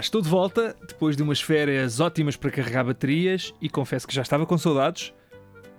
[0.00, 4.22] estou de volta depois de umas férias ótimas para carregar baterias e confesso que já
[4.22, 5.12] estava com saudades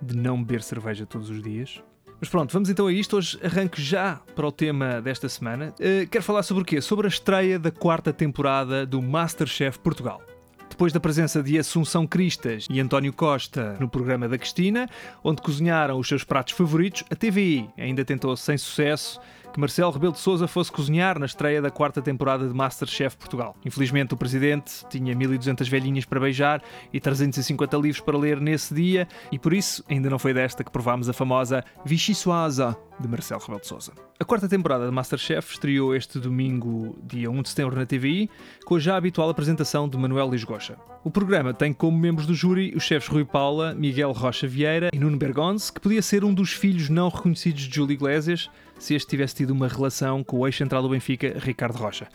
[0.00, 1.82] de não beber cerveja todos os dias.
[2.20, 3.16] Mas pronto, vamos então a isto.
[3.16, 5.74] Hoje arranco já para o tema desta semana.
[5.78, 6.80] Uh, quero falar sobre o quê?
[6.80, 10.22] Sobre a estreia da quarta temporada do Masterchef Portugal.
[10.68, 14.88] Depois da presença de Assunção Cristas e António Costa no programa da Cristina,
[15.22, 19.20] onde cozinharam os seus pratos favoritos, a TVI ainda tentou sem sucesso
[19.54, 23.54] que Marcelo Rebelo de Sousa fosse cozinhar na estreia da quarta temporada de Masterchef Portugal.
[23.64, 26.60] Infelizmente, o presidente tinha 1200 velhinhas para beijar
[26.92, 30.72] e 350 livros para ler nesse dia, e por isso ainda não foi desta que
[30.72, 33.92] provámos a famosa Vichy Soasa de Marcelo Rebelo de Sousa.
[34.18, 38.28] A quarta temporada de Masterchef estreou este domingo, dia 1 de setembro, na TVI,
[38.64, 40.76] com a já habitual apresentação de Manuel Lisgocha.
[41.04, 44.98] O programa tem como membros do júri os chefes Rui Paula, Miguel Rocha Vieira e
[44.98, 48.50] Nuno Bergonze, que podia ser um dos filhos não reconhecidos de Júlio Iglesias
[48.84, 52.06] se este tivesse tido uma relação com o ex-central do Benfica, Ricardo Rocha.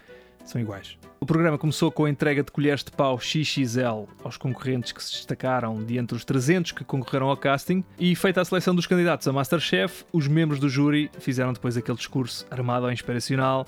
[0.45, 0.99] São iguais.
[1.19, 5.11] O programa começou com a entrega de colheres de pau XXL aos concorrentes que se
[5.13, 9.27] destacaram de entre os 300 que concorreram ao casting e, feita a seleção dos candidatos
[9.27, 13.65] a Masterchef, os membros do júri fizeram depois aquele discurso armado ou inspiracional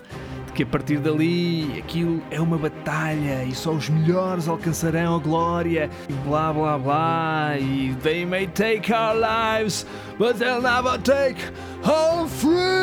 [0.47, 5.19] de que a partir dali aquilo é uma batalha e só os melhores alcançarão a
[5.19, 9.85] glória e blá blá blá e they may take our lives
[10.17, 11.41] but they'll never take
[11.83, 12.80] our freedom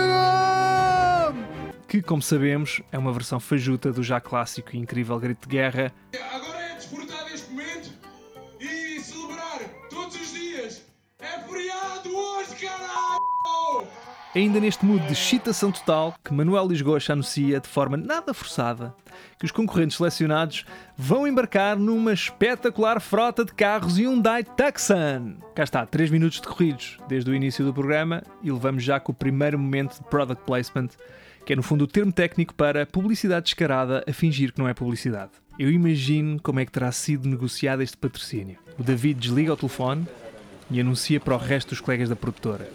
[1.88, 5.90] que, como sabemos, é uma versão fajuta do já clássico e incrível grito de guerra.
[6.34, 7.90] Agora é desfrutar momento
[8.60, 10.84] e celebrar todos os dias.
[11.18, 13.88] É feriado hoje, caralho!
[14.36, 18.94] Ainda neste mood de excitação total, que Manuel Lisgocha anuncia de forma nada forçada
[19.38, 20.66] que os concorrentes selecionados
[20.96, 25.36] vão embarcar numa espetacular frota de carros Hyundai Tucson.
[25.54, 29.14] Cá está, 3 minutos decorridos desde o início do programa e levamos já com o
[29.14, 30.90] primeiro momento de product placement
[31.48, 34.74] que é no fundo o termo técnico para publicidade descarada a fingir que não é
[34.74, 35.30] publicidade.
[35.58, 38.58] Eu imagino como é que terá sido negociado este patrocínio.
[38.78, 40.06] O David desliga o telefone
[40.70, 42.70] e anuncia para o resto dos colegas da produtora.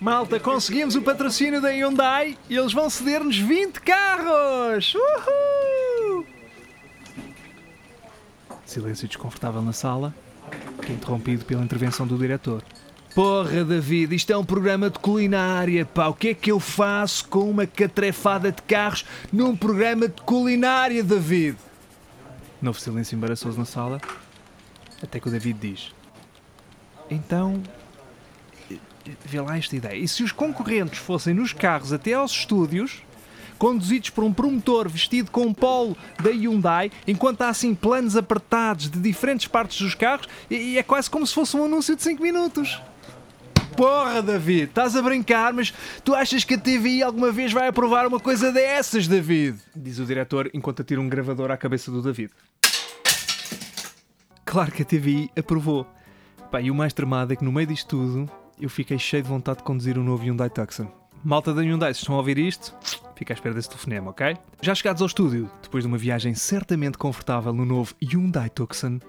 [0.00, 4.94] Malta, conseguimos o patrocínio da Hyundai e eles vão ceder-nos 20 carros!
[4.94, 6.24] Uhul!
[8.64, 10.14] Silêncio desconfortável na sala,
[10.80, 12.62] que é interrompido pela intervenção do diretor.
[13.14, 16.06] Porra, David, isto é um programa de culinária, pá.
[16.06, 21.02] O que é que eu faço com uma catrefada de carros num programa de culinária,
[21.02, 21.56] David?
[22.62, 24.00] Novo silêncio embaraçoso na sala,
[25.02, 25.92] até que o David diz:
[27.10, 27.60] Então,
[29.24, 29.96] vê lá esta ideia.
[29.96, 33.02] E se os concorrentes fossem nos carros até aos estúdios,
[33.58, 38.88] conduzidos por um promotor vestido com um polo da Hyundai, enquanto há assim planos apertados
[38.88, 42.22] de diferentes partes dos carros, e é quase como se fosse um anúncio de 5
[42.22, 42.80] minutos.
[43.80, 45.72] Porra, David, estás a brincar, mas
[46.04, 49.58] tu achas que a TVI alguma vez vai aprovar uma coisa dessas, David?
[49.74, 52.30] Diz o diretor enquanto atira um gravador à cabeça do David.
[54.44, 55.86] Claro que a TVI aprovou.
[56.50, 58.30] Pá, e o mais tramado é que no meio disto tudo
[58.60, 60.86] eu fiquei cheio de vontade de conduzir o um novo Hyundai Tucson.
[61.24, 62.74] Malta da Hyundai, se estão a ouvir isto,
[63.16, 64.36] fica à espera desse telefonema, ok?
[64.60, 69.00] Já chegados ao estúdio, depois de uma viagem certamente confortável no novo Hyundai Tucson,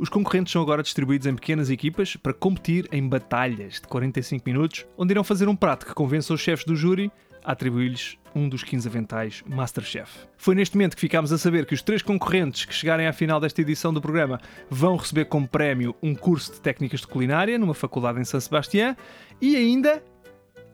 [0.00, 4.86] os concorrentes são agora distribuídos em pequenas equipas para competir em batalhas de 45 minutos,
[4.96, 7.12] onde irão fazer um prato que convença os chefes do júri
[7.44, 10.10] a atribuir-lhes um dos 15 aventais Masterchef.
[10.38, 13.38] Foi neste momento que ficámos a saber que os três concorrentes que chegarem à final
[13.38, 14.40] desta edição do programa
[14.70, 18.96] vão receber como prémio um curso de técnicas de culinária numa faculdade em São Sebastião
[19.38, 20.02] e ainda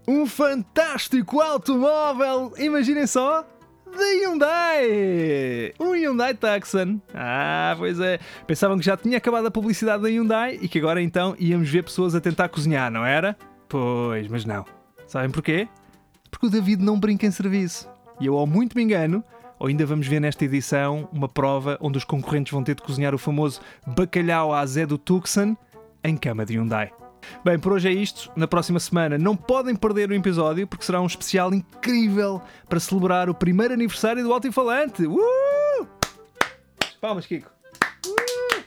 [0.07, 2.53] um fantástico automóvel!
[2.59, 3.45] Imaginem só!
[3.97, 4.87] da Hyundai!
[6.07, 7.01] Hyundai Tucson.
[7.15, 8.19] Ah, pois é.
[8.47, 11.83] Pensavam que já tinha acabado a publicidade da Hyundai e que agora então íamos ver
[11.83, 13.37] pessoas a tentar cozinhar, não era?
[13.69, 14.65] Pois, mas não.
[15.07, 15.69] Sabem porquê?
[16.31, 17.89] Porque o David não brinca em serviço.
[18.21, 19.23] E eu, ou muito me engano,
[19.59, 23.15] ou ainda vamos ver nesta edição uma prova onde os concorrentes vão ter de cozinhar
[23.15, 25.57] o famoso bacalhau à Zé do Tucson
[26.03, 26.93] em cama de Hyundai.
[27.45, 28.31] Bem, por hoje é isto.
[28.37, 33.29] Na próxima semana não podem perder o episódio porque será um especial incrível para celebrar
[33.29, 35.07] o primeiro aniversário do Alto e Falante.
[35.07, 35.46] Uh!
[37.07, 37.49] Palmas, Kiko.
[38.05, 38.65] Uh!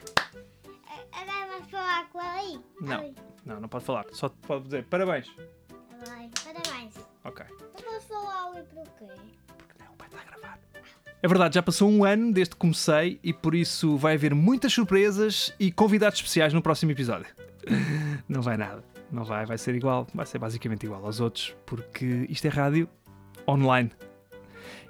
[1.12, 2.58] Agora vamos falar com ela aí.
[2.80, 3.14] Não,
[3.44, 4.06] não, não pode falar.
[4.12, 5.30] Só pode dizer parabéns.
[5.98, 6.94] Parabéns.
[7.22, 7.44] Ok.
[7.50, 9.12] Não posso falar e porquê?
[9.58, 10.58] Porque não, vai estar a gravar.
[11.22, 14.72] É verdade, já passou um ano desde que comecei e por isso vai haver muitas
[14.72, 17.28] surpresas e convidados especiais no próximo episódio.
[18.26, 18.82] não vai nada.
[19.12, 22.88] Não vai, vai ser igual, vai ser basicamente igual aos outros, porque isto é rádio
[23.46, 23.90] online.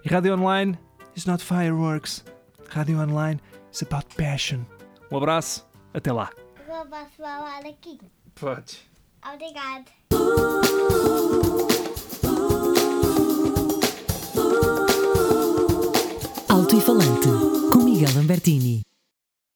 [0.05, 0.79] E rádio online
[1.17, 2.25] is not fireworks.
[2.71, 3.41] Rádio online
[3.73, 4.65] is about passion.
[5.11, 6.31] Um abraço, até lá.
[6.65, 7.99] Agora posso falar aqui.
[8.35, 8.89] Pode.
[9.27, 9.91] Obrigado.
[16.49, 17.29] Alto e Falante,
[17.73, 18.83] com Miguel Lambertini.